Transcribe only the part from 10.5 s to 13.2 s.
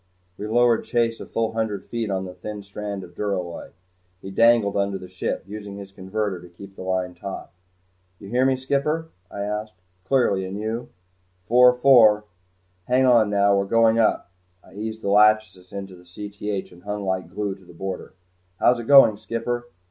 you?" "Four four. Hang